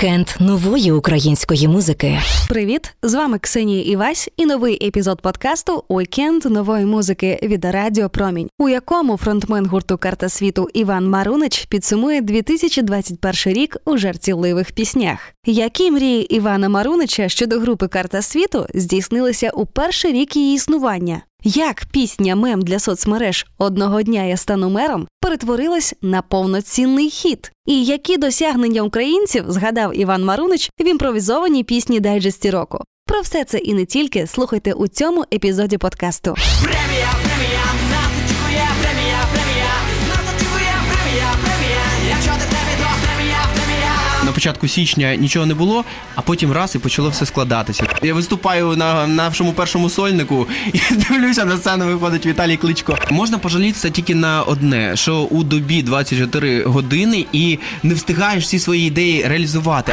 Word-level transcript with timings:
Вікенд 0.00 0.28
нової 0.40 0.92
української 0.92 1.68
музики. 1.68 2.18
Привіт! 2.48 2.94
З 3.02 3.14
вами 3.14 3.38
Ксенія 3.38 3.82
Івась 3.82 4.28
і 4.36 4.46
новий 4.46 4.86
епізод 4.86 5.22
подкасту 5.22 5.84
Уікенд 5.88 6.44
нової 6.44 6.84
музики 6.84 7.38
від 7.42 7.64
Радіо 7.64 8.08
Промінь, 8.08 8.48
у 8.58 8.68
якому 8.68 9.16
фронтмен 9.16 9.66
гурту 9.66 9.98
Карта 9.98 10.28
світу 10.28 10.68
Іван 10.74 11.08
Марунич 11.08 11.64
підсумує 11.64 12.20
2021 12.20 13.54
рік 13.54 13.76
у 13.84 13.96
жартівливих 13.96 14.72
піснях. 14.72 15.18
Які 15.46 15.90
мрії 15.90 16.34
Івана 16.34 16.68
Марунича 16.68 17.28
щодо 17.28 17.60
групи 17.60 17.88
Карта 17.88 18.22
світу 18.22 18.66
здійснилися 18.74 19.50
у 19.50 19.66
перший 19.66 20.12
рік 20.12 20.36
її 20.36 20.54
існування? 20.54 21.22
Як 21.44 21.84
пісня 21.92 22.36
мем 22.36 22.62
для 22.62 22.78
соцмереж 22.78 23.46
одного 23.58 24.02
дня 24.02 24.24
я 24.24 24.36
стану 24.36 24.70
мером 24.70 25.08
перетворилась 25.20 25.94
на 26.02 26.22
повноцінний 26.22 27.10
хіт? 27.10 27.52
І 27.66 27.84
які 27.84 28.16
досягнення 28.16 28.82
українців 28.82 29.44
згадав 29.48 29.98
Іван 29.98 30.24
Марунич 30.24 30.70
в 30.80 30.86
імпровізованій 30.86 31.64
пісні 31.64 32.00
дайджесті 32.00 32.50
року? 32.50 32.84
Про 33.06 33.20
все 33.20 33.44
це 33.44 33.58
і 33.58 33.74
не 33.74 33.84
тільки 33.84 34.26
слухайте 34.26 34.72
у 34.72 34.88
цьому 34.88 35.24
епізоді 35.34 35.78
подкасту. 35.78 36.34
Початку 44.40 44.68
січня 44.68 45.16
нічого 45.16 45.46
не 45.46 45.54
було, 45.54 45.84
а 46.14 46.20
потім 46.20 46.52
раз 46.52 46.74
і 46.74 46.78
почало 46.78 47.08
все 47.08 47.26
складатися. 47.26 47.84
Я 48.02 48.14
виступаю 48.14 48.76
на 48.76 49.06
нашому 49.06 49.52
першому 49.52 49.90
сольнику 49.90 50.46
і 50.72 50.80
дивлюся 50.94 51.44
на 51.44 51.56
сцену. 51.56 51.86
Виходить 51.86 52.26
Віталій 52.26 52.56
Кличко. 52.56 52.98
Можна 53.10 53.38
пожалітися 53.38 53.90
тільки 53.90 54.14
на 54.14 54.42
одне: 54.42 54.96
що 54.96 55.16
у 55.16 55.42
добі 55.42 55.82
24 55.82 56.62
години 56.62 57.26
і 57.32 57.58
не 57.82 57.94
встигаєш 57.94 58.44
всі 58.44 58.58
свої 58.58 58.86
ідеї 58.86 59.24
реалізувати. 59.28 59.92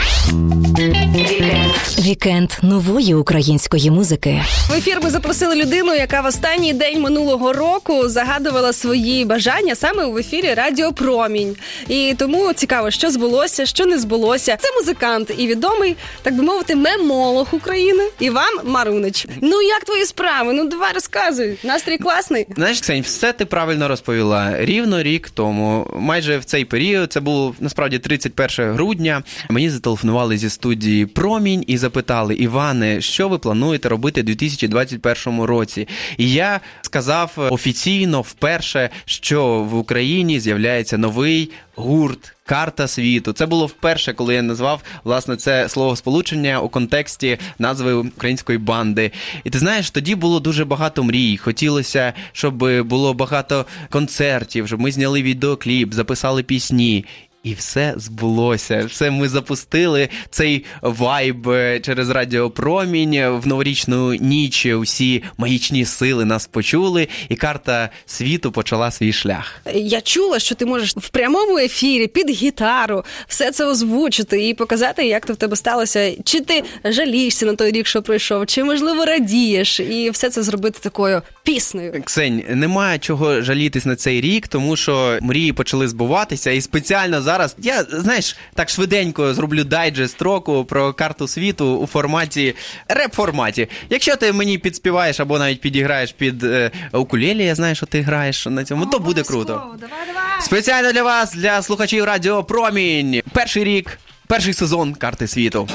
Вікенд 2.00 2.52
нової 2.62 3.16
української 3.16 3.92
музики. 3.92 4.42
В 4.70 4.74
ефір 4.74 5.00
ми 5.04 5.10
запросили 5.10 5.56
людину, 5.56 5.94
яка 5.94 6.22
в 6.22 6.26
останній 6.26 6.74
день 6.74 7.02
минулого 7.02 7.54
року 7.54 8.10
загадувала 8.10 8.74
свої 8.74 9.26
бажання 9.26 9.76
саме 9.76 10.06
в 10.06 10.18
ефірі 10.18 10.54
Радіо 10.54 10.94
Промінь. 10.94 11.56
І 11.88 12.16
тому 12.18 12.54
цікаво, 12.54 12.92
що 12.92 13.12
збулося, 13.12 13.66
що 13.66 13.86
не 13.86 14.00
збулося. 14.00 14.37
Це 14.40 14.74
музикант 14.80 15.32
і 15.38 15.48
відомий, 15.48 15.96
так 16.22 16.36
би 16.36 16.44
мовити, 16.44 16.76
мемолог 16.76 17.48
України 17.52 18.04
Іван 18.20 18.60
Марунич. 18.64 19.28
Ну 19.42 19.62
як 19.62 19.84
твої 19.84 20.06
справи? 20.06 20.54
Ну 20.54 20.68
давай 20.68 20.94
розказуй. 20.94 21.58
Настрій 21.64 21.98
класний. 21.98 22.48
Знаєш, 22.56 22.82
Ксень, 22.82 23.02
все 23.02 23.34
ти 23.34 23.46
правильно 23.46 23.88
розповіла. 23.88 24.56
Рівно 24.60 25.04
рік 25.04 25.30
тому, 25.30 25.92
майже 25.96 26.38
в 26.38 26.46
цей 26.46 26.66
період, 26.66 27.14
це 27.14 27.20
було 27.20 27.56
насправді 27.60 28.00
31 28.00 28.72
грудня. 28.72 29.24
Мені 29.50 29.70
зателефонували 29.70 30.38
зі 30.38 30.50
студії 30.50 31.06
Промінь 31.06 31.64
і 31.68 31.78
запитали: 31.78 32.36
Іване, 32.36 33.02
що 33.02 33.30
ви 33.30 33.38
плануєте 33.38 33.90
робити 33.90 34.22
у 34.22 34.24
2021 34.24 35.42
році? 35.42 35.88
І 36.18 36.32
я 36.32 36.60
сказав 36.82 37.32
офіційно 37.38 38.22
вперше, 38.22 38.90
що 39.06 39.46
в 39.46 39.76
Україні 39.76 40.40
з'являється 40.40 40.98
новий 40.98 41.52
гурт. 41.78 42.34
Карта 42.46 42.88
світу. 42.88 43.34
Це 43.34 43.46
було 43.46 43.66
вперше, 43.66 44.14
коли 44.14 44.34
я 44.34 44.42
назвав 44.42 44.82
власне 45.04 45.36
це 45.36 45.70
слово 45.70 45.96
сполучення 45.96 46.60
у 46.62 46.70
контексті 46.70 47.38
назви 47.60 47.94
української 47.94 48.58
банди. 48.58 49.12
І 49.44 49.50
ти 49.50 49.60
знаєш, 49.60 49.92
тоді 49.92 50.16
було 50.16 50.40
дуже 50.40 50.66
багато 50.66 51.04
мрій. 51.04 51.38
Хотілося, 51.38 52.14
щоб 52.32 52.84
було 52.84 53.14
багато 53.14 53.66
концертів, 53.90 54.68
щоб 54.68 54.80
ми 54.80 54.92
зняли 54.92 55.22
відеокліп, 55.22 55.94
записали 55.94 56.44
пісні. 56.44 57.06
І 57.48 57.54
все 57.54 57.94
збулося. 57.98 58.86
Все 58.90 59.12
ми 59.12 59.30
запустили 59.30 60.10
цей 60.30 60.66
вайб 60.82 61.50
е, 61.50 61.80
через 61.80 62.10
радіопромінь 62.10 63.28
в 63.28 63.48
новорічну 63.48 64.14
ніч. 64.14 64.66
Усі 64.66 65.24
магічні 65.38 65.86
сили 65.86 66.26
нас 66.26 66.48
почули, 66.48 67.08
і 67.30 67.36
карта 67.36 67.90
світу 68.06 68.52
почала 68.52 68.92
свій 68.92 69.14
шлях. 69.14 69.62
Я 69.74 70.02
чула, 70.02 70.40
що 70.40 70.56
ти 70.56 70.66
можеш 70.66 70.96
в 70.98 71.10
прямому 71.10 71.58
ефірі 71.58 72.08
під 72.08 72.30
гітару 72.30 73.04
все 73.28 73.52
це 73.52 73.66
озвучити 73.66 74.48
і 74.50 74.54
показати, 74.54 75.08
як 75.08 75.26
то 75.26 75.34
в 75.34 75.36
тебе 75.36 75.56
сталося. 75.56 76.12
Чи 76.24 76.42
ти 76.42 76.64
жалієшся 76.84 77.46
на 77.46 77.56
той 77.56 77.72
рік, 77.72 77.88
що 77.88 78.02
пройшов, 78.02 78.46
чи 78.46 78.64
можливо 78.64 79.06
радієш, 79.06 79.80
і 79.80 80.10
все 80.10 80.30
це 80.30 80.44
зробити 80.44 80.80
такою 80.82 81.22
піснею. 81.44 82.04
Ксень, 82.06 82.44
немає 82.50 83.00
чого 83.00 83.42
жалітись 83.42 83.86
на 83.86 83.96
цей 83.96 84.22
рік, 84.22 84.48
тому 84.48 84.76
що 84.76 85.18
мрії 85.22 85.54
почали 85.54 85.88
збуватися, 85.88 86.52
і 86.52 86.62
спеціально 86.62 87.22
зараз 87.22 87.37
я 87.58 87.84
знаєш 87.84 88.38
так 88.54 88.70
швиденько 88.70 89.34
зроблю 89.34 89.64
дайджест 89.64 90.22
року 90.22 90.66
про 90.66 90.94
карту 90.94 91.28
світу 91.28 91.78
у 91.78 91.88
форматі 91.88 92.56
реп-форматі. 92.90 93.68
Якщо 93.90 94.16
ти 94.16 94.34
мені 94.34 94.58
підспіваєш 94.58 95.20
або 95.20 95.40
навіть 95.40 95.62
підіграєш 95.62 96.12
під 96.12 96.44
е, 96.44 96.72
укулелі, 96.94 97.44
я 97.44 97.56
знаю, 97.56 97.76
що 97.76 97.86
ти 97.86 98.02
граєш 98.02 98.46
на 98.46 98.64
цьому, 98.64 98.86
то 98.86 99.00
буде 99.00 99.24
круто. 99.24 99.76
Давай, 99.80 100.00
давай. 100.08 100.42
Спеціально 100.42 100.92
для 100.92 101.04
вас, 101.04 101.34
для 101.34 101.62
слухачів 101.62 102.04
Радіо 102.04 102.44
Промінь. 102.44 103.22
Перший 103.34 103.64
рік, 103.64 104.00
перший 104.28 104.54
сезон 104.54 104.94
карти 104.94 105.28
світу. 105.28 105.68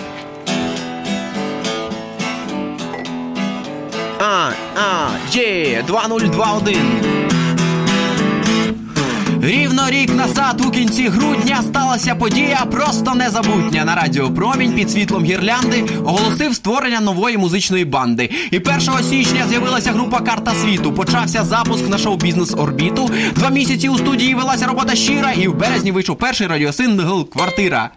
А, 4.19 4.51
а, 4.77 5.09
є, 5.33 5.85
2021. 5.87 7.42
Рівно 9.45 9.91
рік 9.91 10.15
назад, 10.15 10.63
у 10.67 10.71
кінці 10.71 11.09
грудня, 11.09 11.63
сталася 11.63 12.15
подія 12.15 12.67
просто 12.71 13.15
незабутня. 13.15 13.85
На 13.85 13.95
радіо 13.95 14.31
Промінь 14.31 14.73
під 14.73 14.91
світлом 14.91 15.25
гірлянди 15.25 15.85
оголосив 16.05 16.55
створення 16.55 17.01
нової 17.01 17.39
музичної 17.39 17.85
банди. 17.85 18.31
І 18.51 18.59
1 18.59 18.81
січня 19.11 19.47
з'явилася 19.49 19.93
група 19.93 20.21
Карта 20.21 20.55
світу. 20.55 20.93
Почався 20.93 21.45
запуск 21.45 21.89
на 21.89 21.99
шоу-бізнес 21.99 22.55
орбіту. 22.55 23.11
Два 23.35 23.51
місяці 23.51 23.89
у 23.89 23.99
студії 23.99 24.35
велася 24.35 24.67
робота 24.67 24.95
щира, 24.95 25.33
і 25.33 25.49
в 25.49 25.55
березні 25.55 25.93
вийшов 25.93 26.17
перший 26.17 26.47
радіосингл 26.47 27.29
Квартира. 27.29 27.91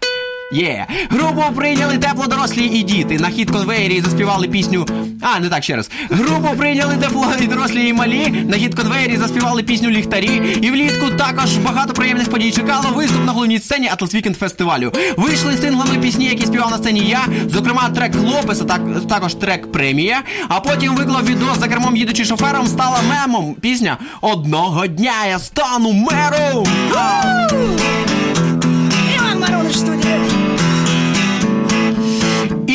Є 0.52 0.86
групу 1.10 1.42
прийняли 1.56 1.98
тепло 1.98 2.26
дорослі 2.26 2.64
і 2.64 2.82
діти. 2.82 3.18
На 3.18 3.28
хіт-конвеєрі 3.28 4.00
заспівали 4.00 4.48
пісню. 4.48 4.86
А, 5.20 5.40
не 5.40 5.48
так 5.48 5.64
ще 5.64 5.76
раз. 5.76 5.90
Групу 6.10 6.56
прийняли 6.56 6.96
тепло 6.96 7.26
і 7.40 7.46
дорослі 7.46 7.88
і 7.88 7.92
малі. 7.92 8.44
На 8.48 8.56
хіт-конвеєрі 8.56 9.16
заспівали 9.16 9.62
пісню 9.62 9.90
ліхтарі. 9.90 10.58
І 10.62 10.70
влітку 10.70 11.10
також 11.10 11.56
багато 11.56 11.92
приємних 11.92 12.30
подій 12.30 12.50
чекало. 12.52 12.90
Виступ 12.94 13.24
на 13.26 13.32
головній 13.32 13.58
сцені 13.58 13.88
Atlas 13.88 14.14
Weekend 14.14 14.36
фестивалю. 14.36 14.92
Вийшли 15.16 15.56
синглами 15.56 15.98
пісні, 15.98 16.24
які 16.24 16.46
співав 16.46 16.70
на 16.70 16.78
сцені 16.78 17.00
я. 17.00 17.26
Зокрема, 17.50 17.88
трек 17.88 18.14
Лопеса, 18.14 18.64
так 18.64 18.80
також 19.08 19.34
трек 19.34 19.72
премія. 19.72 20.22
А 20.48 20.60
потім 20.60 20.94
виклав 20.94 21.26
відео 21.26 21.54
за 21.60 21.68
кермом 21.68 21.96
їдучи 21.96 22.24
шофером, 22.24 22.66
стала 22.66 22.98
мемом. 23.08 23.54
Пісня 23.54 23.98
Одного 24.20 24.86
дня 24.86 25.26
я 25.28 25.38
стану 25.38 25.92
мером. 25.92 26.66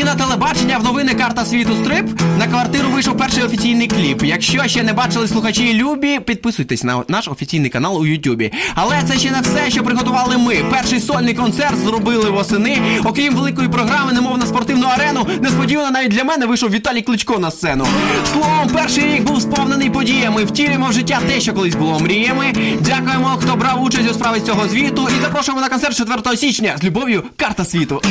На 0.06 0.16
телебачення 0.16 0.78
в 0.78 0.84
новини 0.84 1.13
Карта 1.13 1.45
світу 1.45 1.72
стрип 1.84 2.22
на 2.39 2.47
квартиру 2.47 2.89
вийшов 2.89 3.17
перший 3.17 3.44
офіційний 3.44 3.88
кліп. 3.88 4.23
Якщо 4.23 4.67
ще 4.67 4.84
не 4.84 4.94
бачили 4.94 5.28
слухачі 5.28 5.73
любі, 5.73 6.19
підписуйтесь 6.19 6.84
на 6.84 7.03
наш 7.07 7.28
офіційний 7.28 7.69
канал 7.69 8.01
у 8.01 8.06
Ютубі. 8.06 8.51
Але 8.75 9.03
це 9.07 9.17
ще 9.17 9.31
не 9.31 9.41
все, 9.41 9.72
що 9.72 9.84
приготували 9.84 10.38
ми. 10.38 10.56
Перший 10.72 11.00
сольний 11.00 11.34
концерт 11.34 11.78
зробили 11.78 12.29
восени. 12.29 12.81
Окрім 13.06 13.35
великої 13.35 13.67
програми, 13.69 14.13
немов 14.13 14.38
на 14.38 14.45
спортивну 14.45 14.88
арену, 14.88 15.28
несподівано 15.41 15.91
навіть 15.91 16.11
для 16.11 16.23
мене 16.23 16.45
вийшов 16.45 16.72
Віталій 16.72 17.01
Кличко 17.01 17.40
на 17.40 17.51
сцену. 17.51 17.88
Словом, 18.34 18.69
перший 18.73 19.03
рік 19.03 19.23
був 19.23 19.41
сповнений 19.41 19.90
подіями. 19.90 20.44
Втілюємо 20.44 20.88
в 20.88 20.94
життя 20.94 21.19
те, 21.28 21.41
що 21.41 21.53
колись 21.53 21.76
було 21.76 21.99
мріями. 21.99 22.53
Дякуємо, 22.79 23.40
хто 23.41 23.55
брав 23.55 23.84
участь 23.84 24.11
у 24.11 24.14
справі 24.14 24.40
цього 24.40 24.67
звіту. 24.67 25.08
І 25.17 25.22
запрошуємо 25.22 25.61
на 25.61 25.70
концерт 25.70 25.97
4 25.97 26.37
січня 26.37 26.76
з 26.81 26.84
любов'ю 26.84 27.23
Карта 27.37 27.66
світу. 27.66 28.02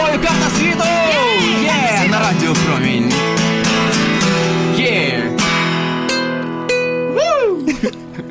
З 0.00 0.12
Карта 0.12 0.50
світу! 0.58 0.84
Є! 1.62 2.08
На 2.10 2.20
радіо 2.20 2.52
Промінь. 2.66 3.12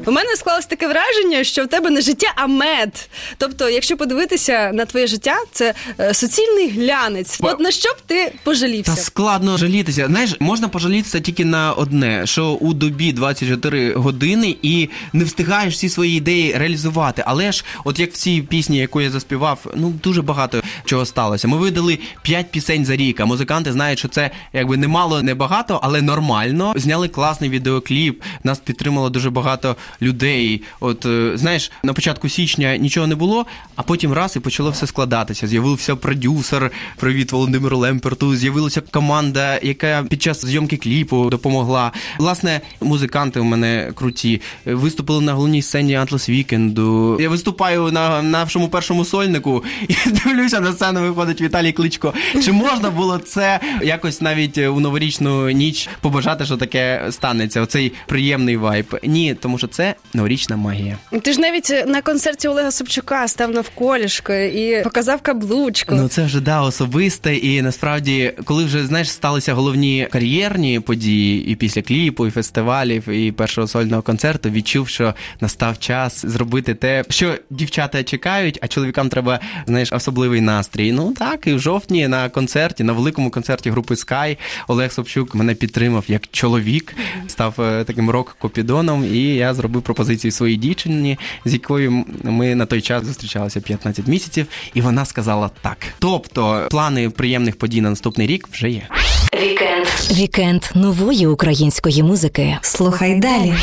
У 0.05 0.11
мене 0.11 0.35
склалось 0.35 0.65
таке 0.65 0.87
враження, 0.87 1.43
що 1.43 1.63
в 1.63 1.67
тебе 1.67 1.89
не 1.89 2.01
життя, 2.01 2.27
а 2.35 2.47
мед. 2.47 3.09
Тобто, 3.37 3.69
якщо 3.69 3.97
подивитися 3.97 4.71
на 4.73 4.85
твоє 4.85 5.07
життя, 5.07 5.35
це 5.51 5.73
е, 5.99 6.13
суцільний 6.13 6.69
глянець. 6.69 7.37
От 7.41 7.59
на 7.59 7.71
що 7.71 7.89
б 7.89 7.97
ти 8.05 8.31
пожалівся? 8.43 8.95
Та 8.95 9.01
складно 9.01 9.57
жалітися. 9.57 10.05
Знаєш, 10.07 10.35
можна 10.39 10.67
пожалітися 10.67 11.19
тільки 11.19 11.45
на 11.45 11.73
одне, 11.73 12.27
що 12.27 12.45
у 12.45 12.73
добі 12.73 13.13
24 13.13 13.93
години 13.93 14.55
і 14.61 14.89
не 15.13 15.23
встигаєш 15.23 15.73
всі 15.73 15.89
свої 15.89 16.17
ідеї 16.17 16.53
реалізувати. 16.57 17.23
Але 17.25 17.51
ж, 17.51 17.65
от 17.85 17.99
як 17.99 18.13
в 18.13 18.17
цій 18.17 18.41
пісні, 18.41 18.77
яку 18.77 19.01
я 19.01 19.11
заспівав, 19.11 19.65
ну 19.75 19.93
дуже 20.03 20.21
багато 20.21 20.61
чого 20.85 21.05
сталося. 21.05 21.47
Ми 21.47 21.57
видали 21.57 21.99
5 22.21 22.51
пісень 22.51 22.85
за 22.85 22.95
рік. 22.95 23.19
А 23.19 23.25
музиканти 23.25 23.73
знають, 23.73 23.99
що 23.99 24.07
це 24.07 24.31
якби 24.53 24.77
не 24.77 24.87
мало, 24.87 25.21
не 25.21 25.35
багато, 25.35 25.79
але 25.83 26.01
нормально. 26.01 26.73
Зняли 26.75 27.07
класний 27.07 27.49
відеокліп. 27.49 28.23
Нас 28.43 28.59
підтримало 28.59 29.09
дуже 29.09 29.29
багато 29.29 29.75
людей. 30.01 30.61
От 30.79 31.05
е, 31.05 31.31
знаєш, 31.35 31.71
на 31.83 31.93
початку 31.93 32.29
січня 32.29 32.77
нічого 32.77 33.07
не 33.07 33.15
було, 33.15 33.45
а 33.75 33.83
потім 33.83 34.13
раз 34.13 34.35
і 34.35 34.39
почало 34.39 34.69
все 34.71 34.87
складатися. 34.87 35.47
З'явився 35.47 35.95
продюсер. 35.95 36.71
Привіт 36.97 37.31
Володимиру 37.31 37.77
Лемперту. 37.77 38.35
З'явилася 38.35 38.81
команда, 38.81 39.59
яка 39.63 40.05
під 40.09 40.21
час 40.21 40.45
зйомки 40.45 40.77
кліпу 40.77 41.29
допомогла. 41.29 41.91
Власне, 42.19 42.61
музиканти 42.81 43.39
у 43.39 43.43
мене 43.43 43.91
круті. 43.95 44.41
Виступили 44.65 45.21
на 45.21 45.33
головній 45.33 45.61
сцені 45.61 45.95
Атлас 45.95 46.29
Вікенду. 46.29 47.17
Я 47.19 47.29
виступаю 47.29 47.91
на 47.91 48.21
нашому 48.21 48.67
першому 48.67 49.05
сольнику 49.05 49.63
і 49.87 49.95
дивлюся 50.09 50.59
на 50.59 50.73
сцену. 50.73 51.01
Виходить 51.01 51.41
Віталій 51.41 51.71
Кличко. 51.71 52.13
Чи 52.45 52.51
можна 52.51 52.89
було 52.89 53.17
це 53.17 53.59
якось 53.83 54.21
навіть 54.21 54.57
у 54.57 54.79
новорічну 54.79 55.49
ніч 55.49 55.89
побажати, 56.01 56.45
що 56.45 56.57
таке 56.57 57.07
станеться? 57.11 57.61
Оцей 57.61 57.91
приємний 58.07 58.57
вайб? 58.57 58.99
Ні, 59.03 59.35
тому 59.35 59.57
що 59.57 59.67
це 59.67 59.78
новорічна 60.13 60.57
магія. 60.57 60.97
Ти 61.21 61.33
ж 61.33 61.39
навіть 61.39 61.83
на 61.87 62.01
концерті 62.01 62.47
Олега 62.47 62.71
Собчука 62.71 63.27
став 63.27 63.51
навколішки 63.51 64.45
і 64.45 64.83
показав 64.83 65.21
каблучку. 65.21 65.95
Ну 65.95 66.07
це 66.07 66.23
вже 66.23 66.41
да 66.41 66.61
особисте, 66.61 67.35
і 67.35 67.61
насправді, 67.61 68.33
коли 68.45 68.65
вже 68.65 68.85
знаєш, 68.85 69.11
сталися 69.11 69.53
головні 69.53 70.07
кар'єрні 70.11 70.79
події, 70.79 71.47
і 71.47 71.55
після 71.55 71.81
кліпу, 71.81 72.27
і 72.27 72.31
фестивалів, 72.31 73.09
і 73.09 73.31
першого 73.31 73.67
сольного 73.67 74.01
концерту, 74.01 74.49
відчув, 74.49 74.87
що 74.87 75.13
настав 75.41 75.79
час 75.79 76.25
зробити 76.25 76.73
те, 76.73 77.03
що 77.09 77.35
дівчата 77.49 78.03
чекають, 78.03 78.59
а 78.61 78.67
чоловікам 78.67 79.09
треба 79.09 79.39
знаєш 79.67 79.93
особливий 79.93 80.41
настрій. 80.41 80.91
Ну 80.91 81.13
так, 81.13 81.47
і 81.47 81.53
в 81.53 81.59
жовтні 81.59 82.07
на 82.07 82.29
концерті, 82.29 82.83
на 82.83 82.93
великому 82.93 83.31
концерті 83.31 83.69
групи 83.69 83.93
Sky 83.93 84.37
Олег 84.67 84.91
Собчук 84.91 85.35
мене 85.35 85.55
підтримав 85.55 86.03
як 86.07 86.27
чоловік, 86.31 86.95
став 87.27 87.61
е, 87.61 87.83
таким 87.83 88.09
рок-купідоном, 88.09 89.05
і 89.05 89.19
я 89.19 89.53
зробив 89.53 89.68
пропозицію 89.69 90.31
своїй 90.31 90.57
дівчині, 90.57 91.17
з 91.45 91.53
якою 91.53 92.05
ми 92.23 92.55
на 92.55 92.65
той 92.65 92.81
час 92.81 93.05
зустрічалися 93.05 93.61
15 93.61 94.07
місяців, 94.07 94.47
і 94.73 94.81
вона 94.81 95.05
сказала 95.05 95.49
так. 95.61 95.77
Тобто, 95.99 96.67
плани 96.71 97.09
приємних 97.09 97.57
подій 97.57 97.81
на 97.81 97.89
наступний 97.89 98.27
рік 98.27 98.47
вже 98.51 98.69
є. 98.69 98.87
Вікенд. 99.41 99.85
Вікенд 100.11 100.63
нової 100.75 101.27
української 101.27 102.03
музики. 102.03 102.57
Слухай 102.61 103.19
далі. 103.19 103.53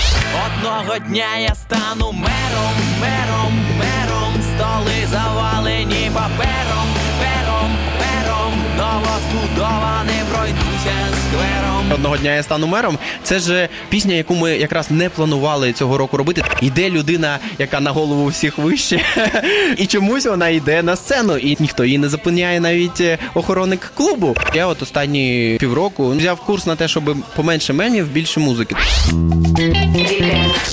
Одного 0.46 0.98
дня 0.98 1.38
я 1.38 1.54
стану 1.54 2.12
мером, 2.12 2.74
мером, 3.00 3.52
мером, 3.78 4.32
столи 4.54 5.06
завалені 5.10 6.10
папером, 6.14 6.88
пером, 7.20 7.70
пером, 7.98 8.52
новозбудованим 8.76 10.26
пройдуся 10.32 10.96
сквером. 11.12 11.65
Одного 11.94 12.16
дня 12.16 12.34
я 12.34 12.42
стану 12.42 12.66
мером. 12.66 12.98
Це 13.22 13.38
ж 13.38 13.68
пісня, 13.88 14.14
яку 14.14 14.34
ми 14.34 14.50
якраз 14.56 14.90
не 14.90 15.08
планували 15.08 15.72
цього 15.72 15.98
року 15.98 16.16
робити. 16.16 16.42
Іде 16.62 16.90
людина, 16.90 17.38
яка 17.58 17.80
на 17.80 17.90
голову 17.90 18.26
всіх 18.26 18.58
вище, 18.58 19.00
і 19.76 19.86
чомусь 19.86 20.26
вона 20.26 20.48
йде 20.48 20.82
на 20.82 20.96
сцену, 20.96 21.36
і 21.36 21.56
ніхто 21.60 21.84
її 21.84 21.98
не 21.98 22.08
зупиняє, 22.08 22.60
навіть 22.60 23.00
е, 23.00 23.18
охоронник 23.34 23.92
клубу. 23.94 24.36
Я 24.54 24.66
от 24.66 24.82
останні 24.82 25.56
півроку 25.60 26.08
взяв 26.10 26.40
курс 26.40 26.66
на 26.66 26.76
те, 26.76 26.88
щоб 26.88 27.16
поменше 27.36 27.72
мемів, 27.72 28.06
більше 28.08 28.40
музики. 28.40 28.76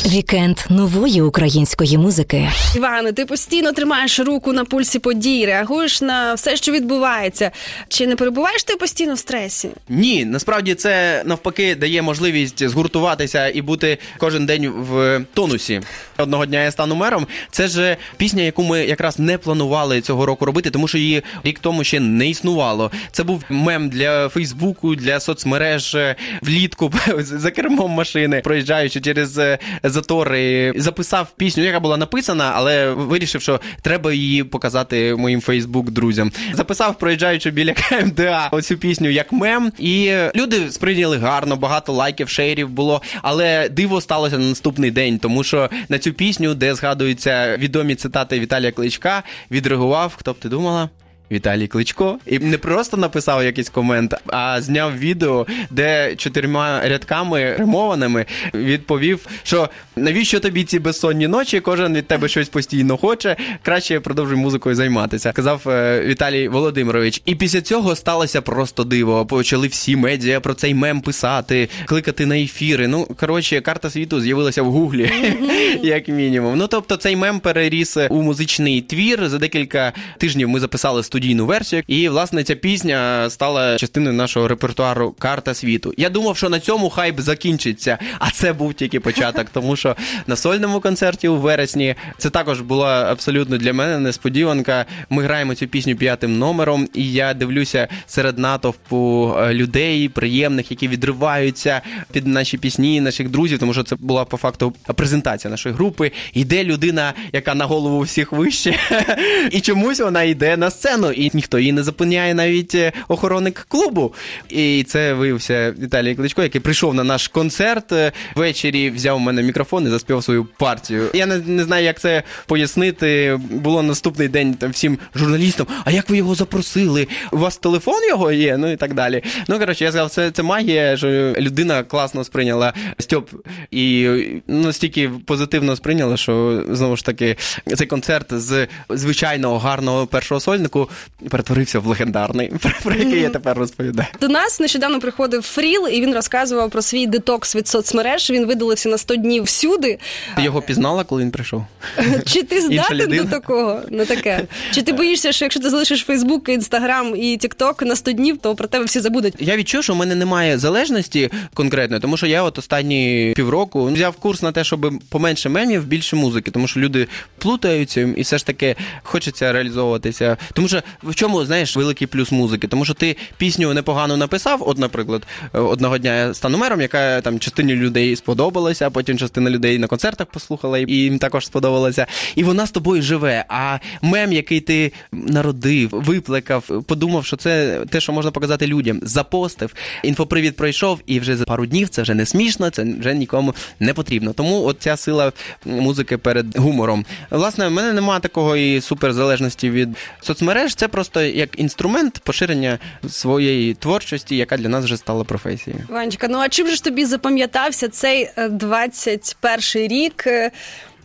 Вікенд 0.06 0.57
нової 0.69 1.21
української 1.21 1.98
музики. 1.98 2.50
Іване, 2.75 3.12
ти 3.13 3.25
постійно 3.25 3.71
тримаєш 3.71 4.19
руку 4.19 4.54
на 4.54 4.66
пульсі 4.66 5.00
подій, 5.00 5.45
реагуєш 5.45 6.01
на 6.01 6.33
все, 6.33 6.56
що 6.57 6.71
відбувається. 6.71 7.51
Чи 7.88 8.07
не 8.07 8.16
перебуваєш 8.16 8.63
ти 8.63 8.75
постійно 8.75 9.13
в 9.13 9.19
стресі? 9.19 9.69
Ні, 9.89 10.25
насправді 10.25 10.75
це 10.75 11.02
навпаки 11.25 11.75
дає 11.75 12.01
можливість 12.01 12.69
згуртуватися 12.69 13.47
і 13.47 13.61
бути 13.61 13.97
кожен 14.17 14.45
день 14.45 14.67
в 14.69 15.21
тонусі. 15.33 15.81
Одного 16.17 16.45
дня 16.45 16.63
я 16.63 16.71
стану 16.71 16.95
мером. 16.95 17.27
Це 17.51 17.67
ж 17.67 17.97
пісня, 18.17 18.44
яку 18.44 18.63
ми 18.63 18.79
якраз 18.79 19.19
не 19.19 19.38
планували 19.38 20.01
цього 20.01 20.25
року 20.25 20.45
робити, 20.45 20.69
тому 20.69 20.88
що 20.88 20.97
її 20.97 21.23
рік 21.44 21.59
тому 21.59 21.83
ще 21.83 22.00
не 22.00 22.29
існувало. 22.29 22.91
Це 23.11 23.23
був 23.23 23.44
мем 23.50 23.89
для 23.89 24.29
Фейсбуку, 24.29 24.95
для 24.95 25.19
соцмереж 25.19 25.95
е, 25.95 26.15
влітку 26.41 26.91
за 27.17 27.51
кермом 27.51 27.91
машини, 27.91 28.41
проїжджаючи 28.44 29.01
через 29.01 29.38
е, 29.38 29.57
затори. 29.83 30.73
Записав 30.75 31.27
пісню, 31.38 31.63
яка 31.63 31.79
була 31.79 31.97
написана, 31.97 32.51
але 32.56 32.91
вирішив, 32.91 33.41
що 33.41 33.59
треба 33.81 34.13
її 34.13 34.44
показати 34.44 35.15
моїм 35.15 35.41
Фейсбук 35.41 35.91
друзям. 35.91 36.31
Записав, 36.53 36.97
проїжджаючи 36.97 37.51
біля 37.51 37.73
КМДА, 37.89 38.49
оцю 38.51 38.77
пісню 38.77 39.09
як 39.09 39.31
мем, 39.31 39.71
і 39.79 40.13
люди 40.35 40.71
сприйняли 40.71 40.93
гарно, 41.01 41.56
багато 41.56 41.94
лайків, 41.94 42.30
шейрів 42.30 42.69
було. 42.69 43.01
Але 43.22 43.69
диво 43.69 44.01
сталося 44.01 44.38
на 44.38 44.45
наступний 44.45 44.92
день, 44.92 45.19
тому 45.19 45.44
що 45.44 45.69
на 45.90 46.00
цю 46.00 46.13
пісню, 46.13 46.54
де 46.54 46.75
згадуються 46.75 47.57
відомі 47.57 47.95
цитати 47.95 48.40
Віталія 48.40 48.72
Кличка, 48.72 49.24
відреагував, 49.51 50.16
хто 50.18 50.34
б 50.34 50.40
ти 50.40 50.50
думала? 50.50 50.90
Віталій 51.31 51.67
Кличко 51.67 52.17
і 52.25 52.39
не 52.39 52.57
просто 52.57 52.97
написав 52.97 53.43
якийсь 53.43 53.69
комент, 53.69 54.15
а 54.27 54.61
зняв 54.61 54.97
відео, 54.97 55.47
де 55.69 56.15
чотирма 56.15 56.81
рядками 56.83 57.55
римованими 57.55 58.25
відповів, 58.53 59.27
що 59.43 59.69
навіщо 59.95 60.39
тобі 60.39 60.63
ці 60.63 60.79
безсонні 60.79 61.27
ночі? 61.27 61.59
Кожен 61.59 61.93
від 61.93 62.07
тебе 62.07 62.27
щось 62.27 62.49
постійно 62.49 62.97
хоче. 62.97 63.35
Краще 63.61 63.99
продовжуй 63.99 64.37
музикою 64.37 64.75
займатися. 64.75 65.31
Казав 65.31 65.61
е, 65.67 66.03
Віталій 66.05 66.47
Володимирович. 66.47 67.21
І 67.25 67.35
після 67.35 67.61
цього 67.61 67.95
сталося 67.95 68.41
просто 68.41 68.83
диво. 68.83 69.25
Почали 69.25 69.67
всі 69.67 69.95
медіа 69.95 70.39
про 70.39 70.53
цей 70.53 70.73
мем 70.73 71.01
писати, 71.01 71.69
кликати 71.85 72.25
на 72.25 72.39
ефіри. 72.39 72.87
Ну 72.87 73.07
коротше, 73.19 73.61
карта 73.61 73.89
світу 73.89 74.21
з'явилася 74.21 74.61
в 74.61 74.71
гуглі, 74.71 75.11
як 75.83 76.07
мінімум. 76.07 76.57
Ну 76.57 76.67
тобто, 76.67 76.95
цей 76.95 77.15
мем 77.15 77.39
переріс 77.39 77.97
у 78.09 78.21
музичний 78.21 78.81
твір. 78.81 79.29
За 79.29 79.37
декілька 79.37 79.93
тижнів 80.17 80.49
ми 80.49 80.59
записали 80.59 81.03
студійну 81.13 81.45
версію, 81.45 81.83
і 81.88 82.10
власне 82.10 82.44
ця 82.44 82.56
пісня 82.56 83.30
стала 83.30 83.77
частиною 83.77 84.13
нашого 84.13 84.48
репертуару 84.48 85.15
Карта 85.19 85.54
світу. 85.54 85.94
Я 85.98 86.10
думав, 86.10 86.38
що 86.38 86.50
на 86.50 86.60
цьому 86.60 86.89
хайп 86.89 87.19
закінчиться, 87.19 87.98
а 88.19 88.31
це 88.31 88.54
був 88.54 88.74
тільки 88.74 89.00
початок, 89.00 89.48
тому 89.54 89.75
що 89.75 89.95
на 90.27 90.36
сольному 90.36 90.80
концерті 90.80 91.27
у 91.27 91.36
вересні 91.36 91.95
це 92.18 92.30
також 92.30 92.62
була 92.62 93.12
абсолютно 93.12 93.57
для 93.57 93.74
мене 93.74 94.00
несподіванка. 94.00 94.86
Ми 95.10 95.24
граємо 95.24 95.56
цю 95.56 95.68
пісню 95.68 95.95
п'ятим 95.95 96.38
номером, 96.38 96.88
і 96.94 97.12
я 97.12 97.33
дивлюся 97.33 97.88
серед 98.07 98.38
натовпу 98.38 99.33
е, 99.38 99.54
людей 99.54 100.09
приємних, 100.09 100.71
які 100.71 100.88
відриваються 100.88 101.81
під 102.12 102.27
наші 102.27 102.57
пісні, 102.57 103.01
наших 103.01 103.30
друзів, 103.30 103.59
тому 103.59 103.74
що 103.74 103.83
це 103.83 103.95
була 103.95 104.25
по 104.25 104.38
факту 104.38 104.74
презентація 104.95 105.51
нашої 105.51 105.75
групи. 105.75 106.11
Йде 106.33 106.64
людина, 106.64 107.14
яка 107.33 107.56
на 107.56 107.66
голову 107.66 107.99
всіх 107.99 108.31
вище, 108.31 108.76
і 109.52 109.61
чомусь 109.61 109.99
вона 109.99 110.23
йде 110.23 110.57
на 110.57 110.69
сцену, 110.69 111.03
і 111.12 111.31
ніхто 111.33 111.60
її 111.60 111.72
не 111.72 111.83
зупиняє, 111.83 112.33
навіть 112.33 112.76
е, 112.76 112.92
охоронник 113.07 113.66
клубу. 113.68 114.14
І 114.50 114.86
це 114.88 115.14
виявився 115.14 115.76
Віталій 115.80 116.16
Кличко, 116.16 116.44
який 116.44 116.62
прийшов 116.62 116.94
на 116.94 117.04
наш 117.04 117.28
концерт 117.28 117.92
е, 117.92 118.12
ввечері, 118.36 118.90
взяв 118.90 119.18
у 119.18 119.19
мене 119.19 119.44
мікрофон 119.44 119.88
і 119.88 119.90
заспівав 119.90 120.24
свою 120.24 120.45
партію. 120.45 121.10
Я 121.14 121.26
не, 121.26 121.38
не 121.38 121.64
знаю, 121.64 121.86
як 121.86 122.00
це 122.00 122.24
пояснити. 122.45 123.40
Було 123.50 123.83
наступний 123.83 124.28
день 124.28 124.54
там 124.54 124.72
всім 124.72 124.98
журналістам. 125.16 125.68
А 125.86 125.92
як 125.92 126.10
ви 126.10 126.18
його 126.18 126.36
запросили? 126.36 127.07
У 127.31 127.38
вас 127.38 127.57
телефон 127.57 128.07
його 128.10 128.31
є? 128.31 128.57
Ну 128.57 128.72
і 128.72 128.76
так 128.76 128.94
далі. 128.94 129.24
Ну 129.48 129.60
коротше, 129.60 129.83
я 129.83 129.92
сказав, 129.92 130.10
це, 130.10 130.31
це 130.31 130.44
магія, 130.44 130.98
що 130.98 131.07
людина 131.38 131.83
класно 131.83 132.24
сприйняла 132.24 132.74
Стьоп 133.00 133.30
і 133.72 134.10
ну, 134.48 134.60
настільки 134.60 135.10
позитивно 135.26 135.76
сприйняла, 135.76 136.18
що 136.18 136.64
знову 136.69 136.95
ж 136.95 137.06
таки 137.06 137.36
цей 137.76 137.88
концерт 137.88 138.33
з 138.33 138.68
звичайного 138.90 139.60
гарного 139.60 140.07
першого 140.07 140.42
сольнику 140.42 140.90
перетворився 141.30 141.80
в 141.80 141.85
легендарний, 141.88 142.47
про- 142.62 142.71
про 142.83 142.95
який 142.95 143.21
я 143.21 143.30
тепер 143.30 143.57
розповідаю. 143.57 144.07
До 144.21 144.28
нас 144.28 144.59
нещодавно 144.59 145.00
приходив 145.00 145.42
Фріл, 145.42 145.88
і 145.92 146.02
він 146.02 146.14
розказував 146.14 146.69
про 146.69 146.81
свій 146.81 147.07
детокс 147.07 147.56
від 147.56 147.68
соцмереж. 147.68 148.30
Він 148.31 148.45
видалився 148.45 148.90
на 148.90 148.97
100 148.97 149.16
днів 149.16 149.44
всюди. 149.44 150.00
Ти 150.35 150.42
його 150.42 150.62
пізнала, 150.62 151.04
коли 151.04 151.21
він 151.21 151.31
прийшов? 151.31 151.66
Чи 152.26 152.44
ти 152.44 152.62
здатен 152.62 153.18
до 153.18 153.23
такого? 153.26 153.81
На 153.90 154.06
таке? 154.06 154.45
Чи 154.71 154.81
ти 154.81 154.94
боїшся, 154.94 155.31
що 155.31 155.45
якщо 155.45 155.59
ти 155.62 155.69
залишиш 155.69 156.04
Фейсбук, 156.06 156.50
Інстаграм 156.50 157.16
і 157.16 157.38
Тікток 157.38 157.81
на 157.81 157.95
100 157.95 158.12
днів, 158.12 158.38
то 158.38 158.56
про 158.56 158.68
тебе 158.68 158.85
всі 158.85 159.00
забудуть? 159.00 159.33
Я 159.40 159.57
відчув, 159.57 159.83
що 159.83 159.94
в 159.94 159.95
мене 159.95 160.16
немає 160.16 160.57
залежності 160.57 161.30
конкретної, 161.54 162.02
тому 162.02 162.18
що 162.18 162.28
я 162.28 162.44
от 162.44 162.57
останні 162.57 163.33
півроку 163.35 163.85
взяв 163.85 164.16
курс 164.16 164.42
на 164.42 164.52
те, 164.52 164.64
щоб 164.64 164.94
поменше 165.09 165.50
мемів, 165.50 165.85
більше 165.85 166.16
музики, 166.16 166.52
тому 166.52 166.68
що 166.68 166.80
люди 166.80 167.07
плутаються 167.38 168.02
і 168.02 168.21
все 168.21 168.38
ж 168.38 168.45
таки 168.45 168.76
хочеться 169.04 169.52
реалізовуватися. 169.54 170.38
Тому 170.54 170.68
що 170.68 170.82
в 171.04 171.16
чому 171.16 171.45
знаєш 171.45 171.75
великий 171.75 172.07
плюс 172.07 172.31
музики? 172.31 172.68
Тому 172.68 172.85
що 172.85 172.94
ти 172.94 173.18
пісню 173.37 173.73
непогано 173.73 174.18
написав. 174.18 174.69
От, 174.69 174.78
наприклад, 174.78 175.23
е, 175.54 175.59
одного 175.59 175.97
дня 175.97 176.16
я 176.16 176.33
стану 176.33 176.57
мером, 176.57 176.81
яка 176.81 177.21
там 177.21 177.40
частині 177.40 177.75
людей 177.75 178.16
сподобалася, 178.16 178.87
а 178.87 178.90
потім 178.90 179.18
частина 179.18 179.49
людей 179.49 179.78
на 179.78 179.87
концертах 179.87 180.28
послухала 180.28 180.80
і 180.80 180.94
їм 180.94 181.19
також 181.19 181.45
сподобалася. 181.45 182.07
І 182.35 182.44
вона 182.44 182.66
з 182.66 182.71
тобою 182.71 183.02
живе. 183.02 183.45
А 183.49 183.78
мем, 184.02 184.33
який 184.33 184.61
ти 184.61 184.92
народив, 185.11 185.90
виплекав, 185.92 186.83
подумав, 186.87 187.25
що 187.25 187.37
це 187.37 187.80
те, 187.90 188.02
що 188.02 188.13
можна 188.13 188.31
показати 188.31 188.68
людям, 188.68 188.99
запостив, 189.04 189.73
інфопривід 190.04 190.56
пройшов, 190.56 190.99
і 191.06 191.19
вже 191.19 191.37
за 191.37 191.45
пару 191.45 191.66
днів 191.66 191.90
це 191.90 192.02
вже 192.02 192.13
не 192.13 192.25
смішно, 192.25 192.69
це 192.69 192.85
вже 192.99 193.13
нікому 193.13 193.56
не 193.80 193.94
потрібно. 193.94 194.33
Тому 194.33 194.63
от 194.66 194.78
ця 194.80 194.97
сила 194.97 195.31
музики 195.66 196.18
перед 196.18 196.57
гумором. 196.57 197.06
Власне, 197.30 197.68
в 197.68 197.71
мене 197.71 197.94
немає 197.94 198.19
такого 198.19 198.57
і 198.57 198.81
суперзалежності 198.81 199.69
від 199.69 199.90
соцмереж. 200.21 200.72
Це 200.75 200.87
просто 200.87 201.21
як 201.21 201.59
інструмент 201.59 202.19
поширення 202.23 202.80
своєї 203.09 203.73
творчості, 203.73 204.37
яка 204.37 204.57
для 204.57 204.69
нас 204.69 204.85
вже 204.85 204.97
стала 204.97 205.23
професією. 205.23 205.83
Ванечка, 205.89 206.27
ну 206.30 206.37
а 206.37 206.49
чим 206.49 206.68
же 206.68 206.75
ж 206.75 206.83
тобі 206.83 207.06
запам'ятався 207.06 207.89
цей 207.89 208.30
е, 208.37 208.49
21 208.49 209.87
рік? 209.87 210.27
Е, 210.27 210.51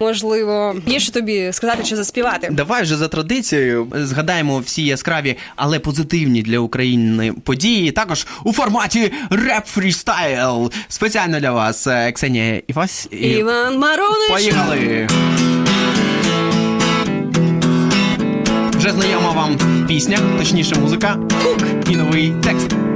Можливо, 0.01 0.77
є 0.87 1.01
що 1.01 1.13
тобі 1.13 1.53
сказати 1.53 1.83
чи 1.83 1.97
заспівати? 1.97 2.49
Давай 2.51 2.83
вже 2.83 2.97
за 2.97 3.09
традицією 3.09 3.93
згадаємо 3.95 4.59
всі 4.59 4.85
яскраві, 4.85 5.37
але 5.57 5.79
позитивні 5.79 6.43
для 6.43 6.59
України 6.59 7.33
події. 7.45 7.91
Також 7.91 8.27
у 8.45 8.53
форматі 8.53 9.13
реп 9.31 9.67
фрістайл. 9.67 10.73
Спеціально 10.89 11.41
для 11.41 11.51
вас 11.51 11.87
е, 11.87 12.13
Ксенія 12.13 12.63
Івась. 12.67 13.09
І... 13.11 13.17
Іван 13.17 13.79
Маронич! 13.79 14.31
Поїхали! 14.31 15.09
Вже 18.89 18.97
знайома 18.97 19.33
вам 19.33 19.57
пісня, 19.87 20.19
точніше 20.39 20.75
музика, 20.75 21.17
хук 21.43 21.59
і 21.91 21.97
новий 21.97 22.35
текст. 22.43 22.88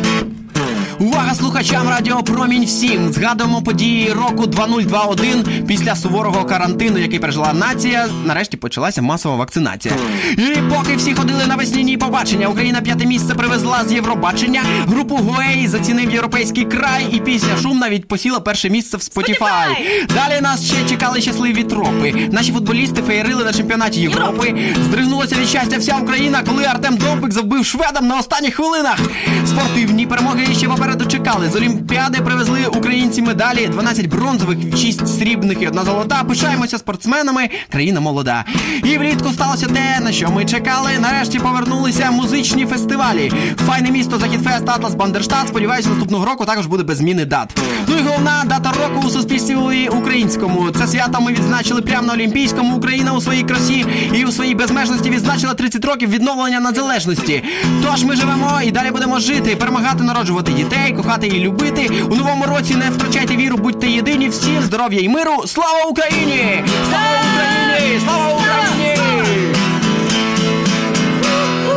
Увага 1.02 1.34
слухачам 1.34 1.88
Радіо 1.88 2.22
Промінь 2.22 2.64
всім! 2.64 3.12
Згадуємо 3.12 3.62
події 3.62 4.12
року 4.12 4.46
2021 4.46 5.66
після 5.66 5.96
суворого 5.96 6.44
карантину, 6.44 6.98
який 6.98 7.18
пережила 7.18 7.52
нація. 7.52 8.08
Нарешті 8.24 8.56
почалася 8.56 9.02
масова 9.02 9.36
вакцинація. 9.36 9.94
І 10.38 10.58
поки 10.70 10.96
всі 10.96 11.14
ходили 11.14 11.46
на 11.46 11.56
весняні 11.56 11.96
побачення, 11.96 12.48
Україна 12.48 12.80
п'яте 12.80 13.06
місце 13.06 13.34
привезла 13.34 13.84
з 13.84 13.92
Євробачення. 13.92 14.62
Групу 14.86 15.16
Гуей 15.16 15.68
зацінив 15.68 16.10
європейський 16.10 16.64
край, 16.64 17.06
і 17.12 17.20
пісня 17.20 17.56
шум 17.62 17.78
навіть 17.78 18.08
посіла 18.08 18.40
перше 18.40 18.70
місце 18.70 18.96
в 18.96 19.00
Spotify. 19.00 19.76
Далі 20.14 20.40
нас 20.40 20.64
ще 20.66 20.88
чекали 20.88 21.20
щасливі 21.20 21.64
тропи. 21.64 22.28
Наші 22.32 22.52
футболісти 22.52 23.02
феєрили 23.02 23.44
на 23.44 23.52
чемпіонаті 23.52 24.00
Європи. 24.00 24.54
Здригнулася 24.84 25.36
від 25.36 25.48
щастя 25.48 25.78
вся 25.78 25.96
Україна, 26.02 26.42
коли 26.48 26.64
Артем 26.64 26.96
Довбик 26.96 27.32
завбив 27.32 27.66
шведам 27.66 28.06
на 28.06 28.18
останніх 28.18 28.54
хвилинах. 28.54 28.98
Спортивні 29.46 30.06
перемоги 30.06 30.46
ще 30.54 30.68
попереду 30.68 30.91
чекали. 31.00 31.50
З 31.50 31.56
Олімпіади 31.56 32.20
привезли 32.20 32.66
українці 32.66 33.22
медалі: 33.22 33.68
12 33.68 34.06
бронзових, 34.06 34.58
6 34.76 35.08
срібних 35.18 35.62
і 35.62 35.66
одна 35.66 35.84
золота. 35.84 36.24
Пишаємося 36.24 36.78
спортсменами. 36.78 37.48
Країна 37.70 38.00
молода. 38.00 38.44
І 38.84 38.98
влітку 38.98 39.32
сталося 39.32 39.66
те, 39.66 40.00
на 40.04 40.12
що 40.12 40.30
ми 40.30 40.44
чекали. 40.44 40.90
Нарешті 41.00 41.38
повернулися 41.38 42.10
музичні 42.10 42.66
фестивалі. 42.66 43.32
Файне 43.66 43.90
місто 43.90 44.18
Західфест, 44.18 44.68
Атлас 44.68 44.94
Бандерштат. 44.94 45.48
Сподіваюся, 45.48 45.88
наступного 45.88 46.24
року 46.24 46.44
також 46.44 46.66
буде 46.66 46.82
без 46.82 46.96
зміни 46.98 47.24
дат. 47.24 47.60
Ну 47.86 47.96
і 47.98 48.02
головна 48.02 48.44
дата 48.46 48.72
року 48.72 49.06
у 49.06 49.10
суспільстві 49.10 49.88
українському. 49.88 50.70
Це 50.70 50.86
свято 50.86 51.20
ми 51.20 51.32
відзначили 51.32 51.82
прямо 51.82 52.06
на 52.06 52.12
Олімпійському. 52.12 52.76
Україна 52.76 53.12
у 53.12 53.20
своїй 53.20 53.42
красі 53.42 53.86
і 54.14 54.24
у 54.24 54.32
своїй 54.32 54.54
безмежності 54.54 55.10
відзначила 55.10 55.54
30 55.54 55.84
років 55.84 56.10
відновлення 56.10 56.60
незалежності. 56.60 57.42
Тож 57.82 58.04
ми 58.04 58.16
живемо 58.16 58.60
і 58.64 58.70
далі 58.70 58.90
будемо 58.90 59.18
жити, 59.18 59.56
перемагати, 59.56 60.04
народжувати 60.04 60.52
дітей, 60.52 60.71
кохати 60.96 61.26
і 61.26 61.40
любити. 61.40 61.90
У 62.10 62.14
новому 62.16 62.44
році 62.46 62.74
не 62.74 62.90
втрачайте 62.90 63.36
віру, 63.36 63.56
будьте 63.56 63.86
єдині. 63.86 64.28
Всім 64.28 64.62
здоров'я 64.62 65.00
і 65.00 65.08
миру. 65.08 65.46
Слава 65.46 65.84
Україні! 65.84 66.64
Слава 66.88 67.20
Україні! 67.34 68.00
Слава 68.00 68.34
Україні! 68.34 68.96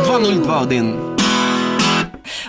2021 0.06 0.94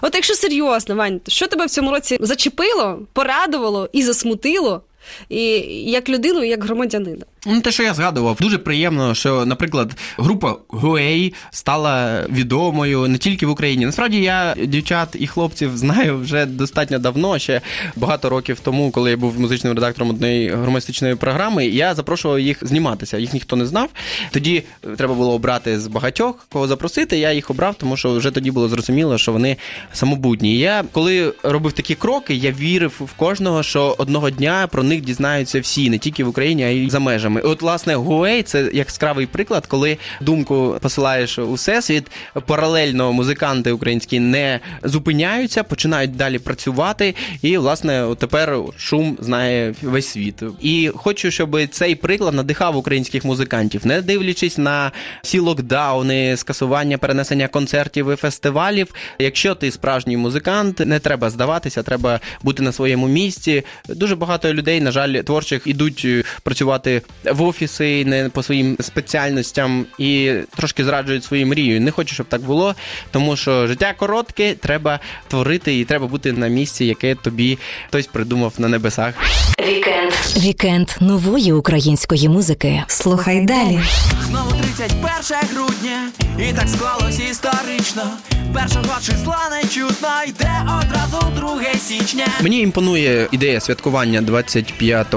От 0.02 0.16
якщо 0.16 0.34
серйозно, 0.34 0.96
Вань, 0.96 1.22
що 1.28 1.48
тебе 1.48 1.66
в 1.66 1.70
цьому 1.70 1.92
році 1.92 2.18
зачепило, 2.22 3.00
порадувало 3.14 3.90
і 3.94 4.04
засмутило? 4.04 4.82
І 5.30 5.44
як 5.92 6.10
людину, 6.10 6.44
і 6.44 6.50
як 6.50 6.64
громадянина? 6.64 7.26
Ну, 7.50 7.62
те, 7.62 7.72
що 7.72 7.84
я 7.84 7.94
згадував, 7.94 8.38
дуже 8.42 8.58
приємно, 8.58 9.16
що, 9.16 9.46
наприклад, 9.46 9.98
група 10.18 10.56
Гуей 10.68 11.34
стала 11.52 12.24
відомою 12.30 13.08
не 13.08 13.18
тільки 13.18 13.46
в 13.46 13.50
Україні. 13.50 13.86
Насправді 13.86 14.22
я 14.22 14.56
дівчат 14.66 15.16
і 15.20 15.28
хлопців 15.28 15.78
знаю 15.78 16.18
вже 16.18 16.46
достатньо 16.46 17.00
давно, 17.00 17.40
ще 17.40 17.62
багато 17.96 18.30
років 18.30 18.60
тому, 18.60 18.92
коли 18.92 19.10
я 19.12 19.18
був 19.18 19.40
музичним 19.40 19.74
редактором 19.74 20.10
однієї 20.10 20.50
громадистичної 20.50 21.16
програми, 21.16 21.68
я 21.68 21.96
запрошував 21.96 22.40
їх 22.40 22.68
зніматися. 22.68 23.18
Їх 23.18 23.34
ніхто 23.34 23.56
не 23.56 23.66
знав. 23.66 23.90
Тоді 24.32 24.64
треба 24.98 25.14
було 25.14 25.34
обрати 25.34 25.80
з 25.80 25.88
багатьох, 25.88 26.48
кого 26.52 26.68
запросити. 26.68 27.18
Я 27.18 27.32
їх 27.32 27.50
обрав, 27.50 27.76
тому 27.76 27.98
що 27.98 28.14
вже 28.14 28.32
тоді 28.32 28.52
було 28.52 28.70
зрозуміло, 28.70 29.18
що 29.18 29.32
вони 29.32 29.58
самобутні. 29.94 30.58
Я 30.58 30.84
коли 30.92 31.34
робив 31.44 31.72
такі 31.72 31.96
кроки, 31.96 32.36
я 32.36 32.52
вірив 32.52 32.94
в 33.00 33.14
кожного, 33.14 33.64
що 33.64 33.96
одного 33.98 34.30
дня 34.30 34.68
про 34.72 34.84
них 34.84 35.02
дізнаються 35.02 35.60
всі, 35.60 35.90
не 35.90 35.98
тільки 35.98 36.24
в 36.24 36.28
Україні, 36.28 36.64
а 36.64 36.68
й 36.68 36.90
за 36.90 37.00
межами. 37.00 37.37
От, 37.44 37.62
власне, 37.62 37.96
Гуей 37.96 38.44
це 38.44 38.70
яскравий 38.74 39.26
приклад, 39.26 39.66
коли 39.66 39.98
думку 40.22 40.78
посилаєш 40.82 41.40
у 41.40 41.54
всесвіт, 41.54 42.12
паралельно 42.46 43.14
музиканти 43.14 43.72
українські 43.72 44.20
не 44.20 44.60
зупиняються, 44.84 45.64
починають 45.64 46.16
далі 46.16 46.40
працювати. 46.40 47.16
І, 47.42 47.58
власне, 47.58 48.06
тепер 48.20 48.58
шум 48.78 49.18
знає 49.22 49.74
весь 49.82 50.08
світ. 50.08 50.44
І 50.62 50.92
хочу, 50.96 51.32
щоб 51.32 51.58
цей 51.72 51.96
приклад 51.96 52.34
надихав 52.34 52.78
українських 52.78 53.26
музикантів, 53.26 53.88
не 53.88 54.02
дивлячись 54.02 54.58
на 54.58 54.92
всі 55.24 55.40
локдауни, 55.40 56.38
скасування 56.38 56.98
перенесення 56.98 57.48
концертів 57.48 58.12
і 58.12 58.16
фестивалів. 58.16 58.88
Якщо 59.20 59.56
ти 59.56 59.72
справжній 59.72 60.18
музикант, 60.18 60.80
не 60.80 61.00
треба 61.00 61.30
здаватися, 61.30 61.84
треба 61.84 62.20
бути 62.44 62.64
на 62.64 62.72
своєму 62.72 63.08
місці. 63.08 63.64
Дуже 63.90 64.16
багато 64.16 64.54
людей, 64.54 64.82
на 64.82 64.92
жаль, 64.92 65.14
творчих 65.14 65.62
ідуть 65.66 66.02
е, 66.06 66.24
працювати 66.44 67.02
в 67.26 67.42
офіси 67.42 68.06
не 68.06 68.30
по 68.30 68.44
своїм 68.44 68.78
спеціальностям 68.80 69.86
і 69.98 70.32
трошки 70.58 70.84
зраджують 70.84 71.24
свою 71.24 71.48
мрію. 71.48 71.82
Не 71.82 71.92
хочу, 71.92 72.14
щоб 72.14 72.26
так 72.26 72.42
було, 72.42 72.76
тому 73.12 73.36
що 73.36 73.68
життя 73.68 73.94
коротке, 73.98 74.54
треба 74.54 75.00
творити 75.28 75.80
і 75.80 75.86
треба 75.86 76.08
бути 76.08 76.32
на 76.32 76.48
місці, 76.48 76.86
яке 76.86 77.16
тобі 77.16 77.58
хтось 77.88 78.08
придумав 78.08 78.54
на 78.58 78.68
небесах. 78.68 79.14
Вікенд. 79.68 80.12
Вікенд 80.38 80.90
нової 81.00 81.54
української 81.54 82.30
музики. 82.30 82.84
Слухай 82.88 83.46
далі. 83.46 83.80
Знову 84.30 84.52
31 84.52 85.50
грудня, 85.54 86.10
і 86.40 86.54
так 86.54 86.70
склалось 86.70 87.20
історично. 87.20 88.04
Першого 88.54 89.02
числа 89.02 89.38
не 89.52 89.70
чутно, 89.70 90.10
йде 90.28 90.52
одразу 90.66 91.32
2 91.36 91.62
січня. 91.88 92.28
Мені 92.42 92.60
імпонує 92.60 93.28
ідея 93.32 93.60
святкування 93.60 94.22
25 94.22 95.08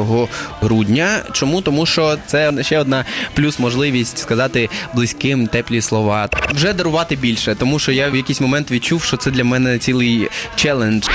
грудня. 0.60 1.22
Чому? 1.32 1.60
Тому 1.60 1.86
що 1.86 2.16
це 2.26 2.52
ще 2.62 2.78
одна 2.78 3.04
плюс 3.34 3.58
можливість 3.58 4.18
сказати 4.18 4.68
близьким 4.94 5.46
теплі 5.46 5.80
слова. 5.80 6.28
Вже 6.54 6.72
дарувати 6.72 7.16
більше, 7.16 7.54
тому 7.54 7.78
що 7.78 7.92
я 7.92 8.10
в 8.10 8.16
якийсь 8.16 8.40
момент 8.40 8.70
відчув, 8.70 9.02
що 9.02 9.16
це 9.16 9.30
для 9.30 9.44
мене 9.44 9.78
цілий 9.78 10.28
челендж. 10.56 11.08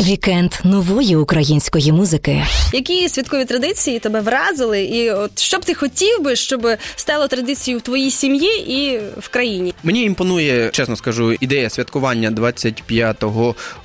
Вікенд 0.00 0.52
нової 0.64 1.16
української 1.16 1.92
музики. 1.92 2.46
Які 2.72 3.08
святкові 3.08 3.44
традиції 3.44 3.98
тебе 3.98 4.20
вразили? 4.20 4.82
І 4.82 5.10
от 5.10 5.38
що 5.38 5.58
б 5.58 5.64
ти 5.64 5.74
хотів 5.74 5.89
би, 6.20 6.36
щоб 6.36 6.66
стало 6.96 7.28
традицією 7.28 7.78
в 7.78 7.82
твоїй 7.82 8.10
сім'ї 8.10 8.72
і 8.72 9.00
в 9.20 9.28
країні? 9.28 9.74
Мені 9.82 10.02
імпонує, 10.02 10.70
чесно 10.70 10.96
скажу, 10.96 11.32
ідея 11.32 11.70
святкування 11.70 12.30
25 12.30 13.24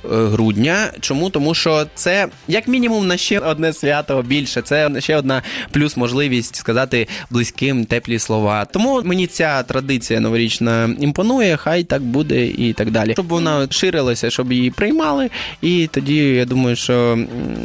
грудня. 0.04 0.92
Чому? 1.00 1.30
Тому 1.30 1.54
що 1.54 1.86
це 1.94 2.28
як 2.48 2.68
мінімум 2.68 3.06
на 3.06 3.16
ще 3.16 3.38
одне 3.38 3.72
свято 3.72 4.22
більше. 4.22 4.62
Це 4.62 4.90
ще 4.98 5.16
одна 5.16 5.42
плюс 5.72 5.96
можливість 5.96 6.56
сказати 6.56 7.08
близьким 7.30 7.84
теплі 7.84 8.18
слова. 8.18 8.64
Тому 8.64 9.02
мені 9.04 9.26
ця 9.26 9.62
традиція 9.62 10.20
новорічна 10.20 10.96
імпонує. 11.00 11.56
Хай 11.56 11.84
так 11.84 12.02
буде 12.02 12.46
і 12.46 12.72
так 12.72 12.90
далі. 12.90 13.12
Щоб 13.12 13.28
вона 13.28 13.66
ширилася, 13.70 14.30
щоб 14.30 14.52
її 14.52 14.70
приймали, 14.70 15.30
і 15.62 15.88
тоді 15.92 16.16
я 16.16 16.44
думаю, 16.44 16.76
що 16.76 17.18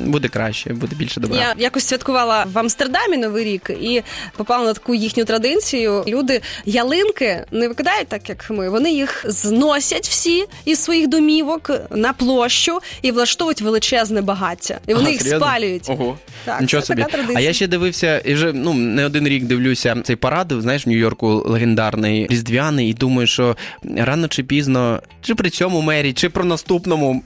буде 0.05 0.27
краще, 0.27 0.73
буде 0.73 0.95
більше 0.95 1.19
добра. 1.19 1.39
Я 1.39 1.55
якось 1.57 1.85
святкувала 1.85 2.45
в 2.53 2.59
Амстердамі 2.59 3.17
Новий 3.17 3.43
рік, 3.43 3.71
і 3.81 4.01
попала 4.37 4.65
на 4.65 4.73
таку 4.73 4.95
їхню 4.95 5.25
традицію. 5.25 6.03
Люди 6.07 6.41
ялинки 6.65 7.45
не 7.51 7.67
викидають 7.67 8.07
так, 8.07 8.29
як 8.29 8.49
ми. 8.49 8.69
Вони 8.69 8.91
їх 8.91 9.25
зносять 9.27 10.07
всі 10.07 10.45
із 10.65 10.79
своїх 10.79 11.07
домівок 11.07 11.71
на 11.91 12.13
площу 12.13 12.79
і 13.01 13.11
влаштовують 13.11 13.61
величезне 13.61 14.21
багаття. 14.21 14.79
І 14.87 14.93
вони 14.93 15.03
Ага, 15.03 15.11
їх 15.11 15.21
серйозно? 15.21 15.47
спалюють. 15.47 15.89
Ого. 15.89 16.17
Так, 16.45 16.61
Нічого 16.61 16.81
це 16.81 16.87
собі. 16.87 17.01
така 17.01 17.11
традиція. 17.13 17.37
А 17.39 17.41
я 17.41 17.53
ще 17.53 17.67
дивився, 17.67 18.19
і 18.19 18.33
вже 18.33 18.53
ну 18.53 18.73
не 18.73 19.05
один 19.05 19.27
рік 19.27 19.43
дивлюся 19.43 19.95
цей 20.03 20.15
парад, 20.15 20.53
знаєш, 20.59 20.85
в 20.87 20.89
Нью-Йорку 20.89 21.43
легендарний 21.45 22.27
різдвяний, 22.29 22.89
і 22.89 22.93
думаю, 22.93 23.27
що 23.27 23.55
рано 23.97 24.27
чи 24.27 24.43
пізно, 24.43 25.01
чи 25.21 25.35
при 25.35 25.49
цьому 25.49 25.81
мері, 25.81 26.13
чи 26.13 26.29
про 26.29 26.43
наступному 26.45 27.23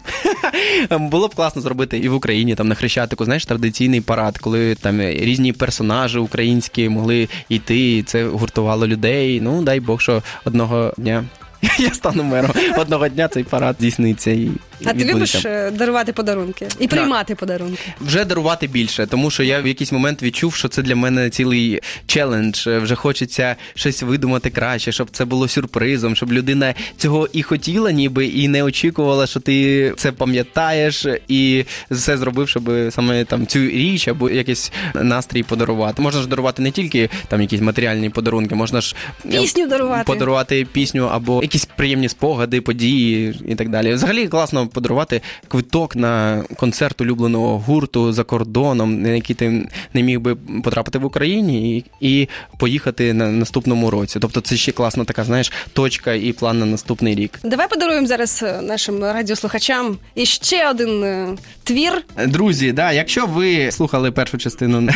було 0.89 1.27
б 1.27 1.35
класно 1.35 1.61
зробити 1.61 1.97
і 1.97 2.09
в 2.09 2.13
Україні 2.15 2.55
там 2.55 2.67
на 2.67 2.75
Хрещатику, 2.75 3.25
знаєш, 3.25 3.45
традиційний 3.45 4.01
парад, 4.01 4.37
коли 4.37 4.75
там 4.75 5.01
різні 5.01 5.53
персонажі 5.53 6.17
українські 6.19 6.89
могли 6.95 7.29
йти, 7.49 7.97
і 7.97 8.03
це 8.03 8.25
гуртувало 8.25 8.87
людей. 8.87 9.41
Ну 9.41 9.61
дай 9.61 9.79
Бог, 9.79 10.01
що 10.01 10.23
одного 10.45 10.93
дня. 10.97 11.25
Я 11.79 11.93
стану 11.93 12.23
мером. 12.23 12.51
Одного 12.77 13.07
дня 13.07 13.27
цей 13.27 13.43
парад 13.43 13.75
здійсниться 13.79 14.31
і 14.31 14.51
А 14.85 14.93
ти 14.93 15.05
любиш 15.05 15.35
е, 15.45 15.71
дарувати 15.71 16.13
подарунки 16.13 16.67
і 16.79 16.87
приймати 16.87 17.35
подарунки? 17.35 17.93
вже 18.01 18.25
дарувати 18.25 18.67
більше, 18.67 19.07
тому 19.07 19.31
що 19.31 19.43
я 19.43 19.61
в 19.61 19.67
якийсь 19.67 19.91
момент 19.91 20.23
відчув, 20.23 20.55
що 20.55 20.67
це 20.67 20.81
для 20.81 20.95
мене 20.95 21.29
цілий 21.29 21.79
челендж. 22.07 22.67
Вже 22.67 22.95
хочеться 22.95 23.55
щось 23.75 24.03
видумати 24.03 24.49
краще, 24.49 24.91
щоб 24.91 25.09
це 25.11 25.25
було 25.25 25.47
сюрпризом, 25.47 26.15
щоб 26.15 26.33
людина 26.33 26.73
цього 26.97 27.29
і 27.33 27.43
хотіла, 27.43 27.91
ніби 27.91 28.25
і 28.25 28.47
не 28.47 28.63
очікувала, 28.63 29.27
що 29.27 29.39
ти 29.39 29.93
це 29.97 30.11
пам'ятаєш, 30.11 31.05
і 31.27 31.65
все 31.91 32.17
зробив, 32.17 32.49
щоб 32.49 32.71
саме 32.89 33.25
там 33.25 33.47
цю 33.47 33.59
річ 33.59 34.07
або 34.07 34.29
якийсь 34.29 34.71
настрій 34.95 35.43
подарувати. 35.43 36.01
Можна 36.01 36.21
ж 36.21 36.27
дарувати 36.27 36.61
не 36.61 36.71
тільки 36.71 37.09
там 37.27 37.41
якісь 37.41 37.61
матеріальні 37.61 38.09
подарунки, 38.09 38.55
можна 38.55 38.81
ж 38.81 38.95
е, 39.25 39.29
Пісню 39.29 39.67
дарувати. 39.67 40.03
подарувати 40.05 40.67
пісню 40.71 41.09
або 41.11 41.41
якісь 41.41 41.65
приємні 41.65 42.09
спогади, 42.09 42.61
події 42.61 43.39
і 43.47 43.55
так 43.55 43.69
далі. 43.69 43.93
Взагалі 43.93 44.27
класно 44.27 44.64
подарувати 44.67 45.21
квиток 45.47 45.95
на 45.95 46.43
концерт 46.57 47.01
улюбленого 47.01 47.59
гурту 47.59 48.13
за 48.13 48.23
кордоном, 48.23 49.01
на 49.01 49.09
який 49.09 49.35
ти 49.35 49.69
не 49.93 50.03
міг 50.03 50.19
би 50.19 50.35
потрапити 50.35 50.99
в 50.99 51.05
Україні, 51.05 51.77
і, 51.77 51.85
і 51.99 52.29
поїхати 52.57 53.13
на 53.13 53.31
наступному 53.31 53.89
році. 53.89 54.19
Тобто 54.19 54.41
це 54.41 54.57
ще 54.57 54.71
класна 54.71 55.05
така, 55.05 55.23
знаєш, 55.23 55.51
точка 55.73 56.13
і 56.13 56.33
план 56.33 56.59
на 56.59 56.65
наступний 56.65 57.15
рік. 57.15 57.39
Давай 57.43 57.67
подаруємо 57.69 58.07
зараз 58.07 58.43
е, 58.43 58.61
нашим 58.61 59.03
радіослухачам 59.03 59.97
іще 60.15 60.69
один 60.69 61.03
е, 61.03 61.35
твір. 61.63 62.03
Друзі, 62.27 62.71
да, 62.71 62.91
якщо 62.91 63.25
ви 63.25 63.71
слухали 63.71 64.11
першу 64.11 64.37
частину 64.37 64.89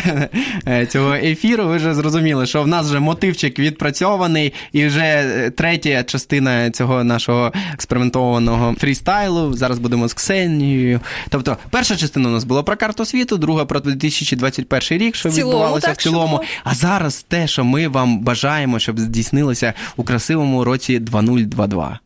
е, 0.68 0.86
цього 0.86 1.14
ефіру, 1.14 1.66
ви 1.66 1.76
вже 1.76 1.94
зрозуміли, 1.94 2.46
що 2.46 2.62
в 2.62 2.66
нас 2.66 2.86
вже 2.86 3.00
мотивчик 3.00 3.58
відпрацьований, 3.58 4.52
і 4.72 4.86
вже 4.86 5.50
третя 5.56 6.04
частина 6.04 6.70
цього 6.70 7.04
нашого 7.04 7.52
експериментованого 7.74 8.74
фрістайлу. 8.78 9.52
Зараз 9.60 9.78
будемо 9.78 10.08
з 10.08 10.14
Ксенією. 10.14 11.00
Тобто, 11.28 11.56
перша 11.70 11.96
частина 11.96 12.28
у 12.28 12.32
нас 12.32 12.44
була 12.44 12.62
про 12.62 12.76
карту 12.76 13.04
світу, 13.04 13.36
друга 13.36 13.64
про 13.64 13.80
2021 13.80 14.98
рік, 14.98 15.16
що 15.16 15.28
В 15.28 15.32
цілому, 15.32 15.52
відбувалося 15.52 15.86
так, 15.86 15.98
в 15.98 16.02
цілому. 16.02 16.40
що. 16.42 16.60
А 16.64 16.74
зараз 16.74 17.24
те, 17.28 17.46
що 17.46 17.64
ми 17.64 17.88
вам 17.88 18.18
бажаємо, 18.18 18.78
щоб 18.78 19.00
здійснилося 19.00 19.74
у 19.96 20.04
красивому 20.04 20.64
році 20.64 20.98
2022. 20.98 21.98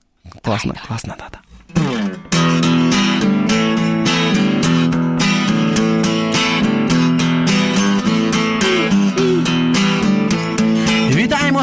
Класна, 0.42 0.74
класна 0.88 1.14
дата. 1.18 1.43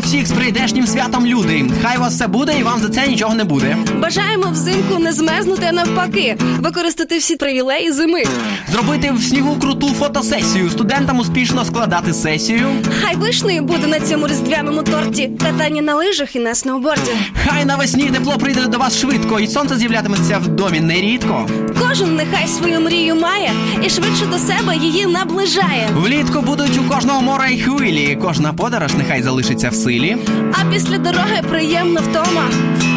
Всіх 0.02 0.28
з 0.28 0.32
прийдешнім 0.32 0.88
святом, 0.88 1.26
люди! 1.26 1.66
Хай 1.82 1.98
вас 1.98 2.14
все 2.14 2.28
буде 2.28 2.54
і 2.60 2.64
вам 2.64 2.80
за 2.80 2.90
це 2.90 3.08
нічого 3.08 3.36
не 3.36 3.44
буде. 3.44 3.78
Бажаємо 4.02 4.48
взимку 4.52 5.00
не 5.00 5.12
змерзнути, 5.14 5.66
а 5.70 5.72
навпаки, 5.72 6.38
використати 6.60 7.18
всі 7.18 7.36
привілеї 7.36 7.92
зими. 7.92 8.24
Зробити 8.72 9.12
в 9.12 9.24
снігу 9.24 9.56
круту 9.56 9.88
фотосесію, 9.88 10.70
студентам 10.70 11.20
успішно 11.20 11.66
складати 11.66 12.14
сесію. 12.14 12.68
Хай 13.02 13.16
вишнею 13.16 13.62
буде 13.62 13.88
на 13.88 14.00
цьому 14.00 14.28
різдвяному 14.28 14.84
торті 14.84 15.32
катання 15.44 15.82
на 15.82 15.96
лижах 15.96 16.36
і 16.36 16.40
на 16.40 16.56
сноуборді. 16.56 17.12
Хай 17.48 17.66
навесні 17.66 18.04
тепло 18.04 18.38
прийде 18.38 18.66
до 18.68 18.78
вас 18.78 19.00
швидко, 19.00 19.40
і 19.40 19.48
сонце 19.48 19.78
з'являтиметься 19.78 20.38
в 20.38 20.48
домі 20.48 20.80
нерідко. 20.80 21.50
Кожен 21.88 22.16
нехай 22.16 22.48
свою 22.48 22.82
мрію 22.82 23.16
має 23.16 23.52
і 23.84 23.90
швидше 23.90 24.26
до 24.26 24.38
себе 24.38 24.76
її 24.76 25.06
наближає. 25.06 25.90
Влітку 25.96 26.42
будуть 26.42 26.78
у 26.78 26.84
кожного 26.84 27.22
мора 27.22 27.48
й 27.48 27.62
хвилі. 27.62 28.18
Кожна 28.22 28.54
подорож 28.54 28.94
нехай 28.94 29.24
залишиться 29.24 29.70
в 29.70 29.76
силі. 29.76 30.18
А 30.54 30.74
після 30.74 30.98
дороги 30.98 31.42
приємно 31.50 32.02
вдома 32.02 32.50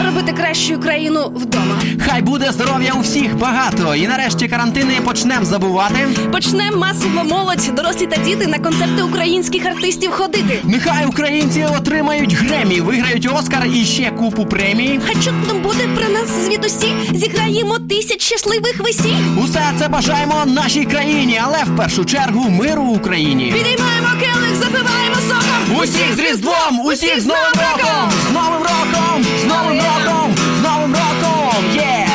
робити 0.06 0.32
кращу 0.32 0.80
країну 0.80 1.32
вдома. 1.34 1.78
Хай 2.08 2.22
буде 2.22 2.52
здоров'я 2.52 2.92
у 2.92 3.00
всіх 3.00 3.38
багато. 3.38 3.94
І 3.94 4.06
нарешті 4.08 4.48
карантини 4.48 4.94
почнем 5.04 5.44
забувати. 5.44 6.08
Почнемо 6.32 6.76
масово 6.76 7.24
молодь, 7.24 7.70
дорослі 7.76 8.06
та 8.06 8.16
діти 8.22 8.46
на 8.46 8.58
концерти 8.58 9.02
українських 9.02 9.66
артистів 9.66 10.10
ходити. 10.10 10.60
Нехай 10.64 11.06
українці 11.06 11.66
отримають 11.78 12.32
гремі, 12.34 12.80
виграють 12.80 13.28
Оскар 13.34 13.66
і 13.74 13.84
ще 13.84 14.10
купу 14.10 14.46
премій. 14.46 15.00
Хай 15.06 15.14
чутно 15.14 15.54
буде 15.62 15.88
про 15.94 16.08
нас 16.08 16.44
звідусі, 16.44 16.92
зіграємо 17.14 17.78
тисяч 17.78 18.22
щасливих 18.22 18.80
весіль. 18.80 19.42
Усе 19.44 19.62
це 19.78 19.88
бажаємо 19.88 20.34
нашій 20.74 20.86
країні, 20.86 21.40
але 21.44 21.64
в 21.64 21.76
першу 21.76 22.04
чергу 22.04 22.50
миру 22.50 22.82
Україні. 22.82 23.44
Підіймаємо 23.52 24.08
келих, 24.20 24.54
запиваємо 24.54 25.14
соком. 25.28 25.76
Усіх 25.82 26.16
з 26.16 26.18
Різдвом, 26.18 26.80
усіх 26.84 27.20
з 27.20 27.26
Новим 27.26 27.52
роком! 27.54 28.10
З 28.30 28.32
Новим 28.32 28.62
роком! 28.62 29.24
З 29.42 29.44
Новим 29.44 29.78
роком! 29.78 30.34
З 30.60 30.62
Новим 30.62 30.92
роком! 30.94 31.64
Є! 31.74 32.08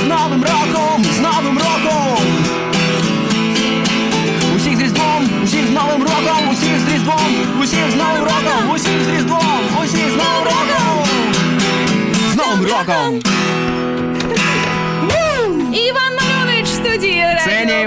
З 0.00 0.08
Новим 0.08 0.44
роком! 0.44 1.04
З 1.16 1.20
Новим 1.20 1.58
роком! 1.58 2.18
Усіх 4.56 4.76
з 4.76 4.80
Різдвом! 4.80 5.28
Усіх 5.44 5.66
з 5.66 5.70
Новим 5.70 6.02
роком! 6.02 6.48
Усіх 6.52 6.80
з 6.88 6.92
Різдвом! 6.92 7.60
Усіх 7.62 7.90
з 7.90 7.94
Новим 7.94 8.24
роком! 8.24 8.70
Усіх 8.74 9.04
з 9.04 9.08
Різдвом! 9.16 9.60
Усіх 9.84 10.10
з 10.10 10.16
Новим 10.16 10.44
роком! 10.44 11.06
З 12.32 12.36
Новим 12.36 12.64
роком! 12.64 13.31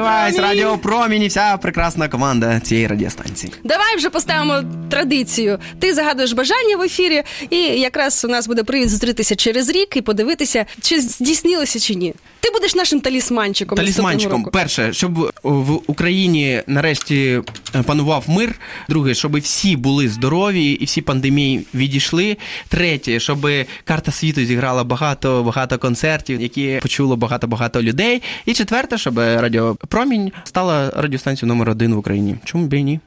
Це 0.06 0.42
Радіо 0.42 0.66
не 0.66 0.66
Вайс, 0.66 0.82
Промінь. 0.82 1.24
І 1.24 1.28
вся 1.28 1.58
прекрасна 1.58 2.08
команда 2.08 2.60
цієї 2.60 2.88
радіостанції. 2.88 3.54
Давай 3.64 3.96
вже 3.98 4.10
поставимо 4.10 4.64
традицію. 4.90 5.60
Ти 5.80 5.94
загадуєш 5.94 6.32
бажання 6.32 6.78
в 6.78 6.82
ефірі, 6.82 7.24
і 7.50 7.58
якраз 7.58 8.26
у 8.26 8.28
нас 8.28 8.48
буде 8.48 8.64
привід 8.64 8.90
зустрітися 8.90 9.36
через 9.36 9.70
рік 9.70 9.98
і 9.98 10.02
подивитися, 10.02 10.66
чи 10.82 11.02
здійснилося 11.02 11.80
чи 11.80 11.96
ні. 11.96 12.14
Ти 12.40 12.52
будеш 12.52 12.76
нашим 12.76 13.00
талісманчиком. 13.00 13.78
Талісманчиком, 13.78 14.44
перше, 14.44 14.94
щоб 14.94 15.32
в 15.44 15.80
Україні 15.88 16.62
нарешті 16.68 17.42
е, 17.76 17.84
панував 17.84 18.24
мир. 18.28 18.56
Друге, 18.90 19.14
щоб 19.14 19.40
всі 19.40 19.76
були 19.76 20.10
здорові 20.10 20.72
і 20.72 20.86
всі 20.86 21.02
пандемії 21.02 21.66
відійшли. 21.74 22.38
Третє, 22.68 23.20
щоб 23.20 23.48
карта 23.84 24.12
світу 24.12 24.46
зіграла 24.46 24.84
багато 24.84 25.44
багато 25.44 25.78
концертів, 25.78 26.42
які 26.42 26.80
почуло 26.82 27.16
багато 27.16 27.48
багато 27.48 27.82
людей. 27.82 28.22
І 28.46 28.54
четверте, 28.54 28.98
щоб 28.98 29.18
Радіо 29.18 29.76
Промінь 29.96 30.32
стала 30.44 30.90
радіостанцією 30.96 31.54
номер 31.54 31.70
один 31.70 31.94
в 31.94 31.98
Україні. 31.98 32.36
Чому 32.44 32.68
б 32.68 32.74
і 32.74 32.84
ні? 32.84 33.00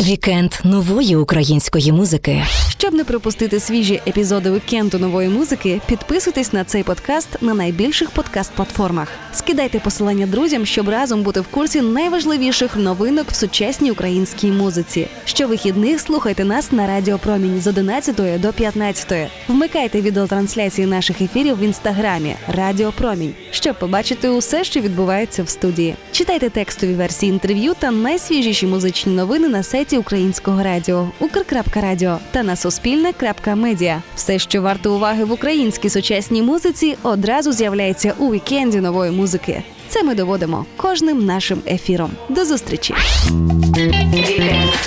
Вікенд 0.00 0.54
нової 0.64 1.16
української 1.16 1.92
музики. 1.92 2.44
Щоб 2.68 2.94
не 2.94 3.04
пропустити 3.04 3.60
свіжі 3.60 4.02
епізоди 4.06 4.50
вікенду 4.50 4.98
нової 4.98 5.28
музики, 5.28 5.80
підписуйтесь 5.86 6.52
на 6.52 6.64
цей 6.64 6.82
подкаст 6.82 7.28
на 7.40 7.54
найбільших 7.54 8.10
подкаст-платформах. 8.10 9.06
Скидайте 9.32 9.78
посилання 9.78 10.26
друзям, 10.26 10.66
щоб 10.66 10.88
разом 10.88 11.22
бути 11.22 11.40
в 11.40 11.46
курсі 11.46 11.80
найважливіших 11.80 12.76
новинок 12.76 13.26
в 13.30 13.34
сучасній 13.34 13.90
українській 13.90 14.46
музиці. 14.46 15.06
Щовихідних 15.24 16.00
слухайте 16.00 16.44
нас 16.44 16.72
на 16.72 16.86
Радіо 16.86 17.18
Промінь 17.18 17.60
з 17.60 17.66
11 17.66 18.40
до 18.40 18.52
15. 18.52 19.30
Вмикайте 19.48 20.00
відеотрансляції 20.00 20.86
наших 20.86 21.20
ефірів 21.20 21.58
в 21.58 21.62
інстаграмі 21.62 22.34
Радіо 22.48 22.92
Промінь, 22.92 23.34
щоб 23.50 23.78
побачити 23.78 24.28
усе, 24.28 24.64
що 24.64 24.80
відбувається 24.80 25.42
в 25.42 25.48
студії. 25.48 25.94
Читайте 26.12 26.50
текстові 26.50 26.94
версії 26.94 27.32
інтерв'ю 27.32 27.74
та 27.78 27.90
найсвіжіші 28.18 28.66
музичні 28.66 29.12
новини 29.12 29.48
на 29.48 29.62
сайті 29.62 29.98
Українського 29.98 30.62
радіо 30.62 31.08
Укр.Радіо 31.20 32.18
та 32.30 32.42
на 32.42 32.56
Суспільне.Медіа. 32.56 34.02
Все, 34.16 34.38
що 34.38 34.62
варто 34.62 34.94
уваги 34.94 35.24
в 35.24 35.32
українській 35.32 35.90
сучасній 35.90 36.42
музиці, 36.42 36.96
одразу 37.02 37.52
з'являється 37.52 38.14
у 38.18 38.32
вікенді 38.32 38.80
нової 38.80 39.10
музики. 39.10 39.62
Це 39.88 40.02
ми 40.02 40.14
доводимо 40.14 40.66
кожним 40.76 41.26
нашим 41.26 41.58
ефіром. 41.66 42.10
До 42.28 42.44
зустрічі! 42.44 42.94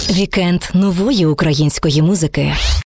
Вікенд 0.09 0.63
нової 0.73 1.25
української 1.25 2.01
музики. 2.01 2.53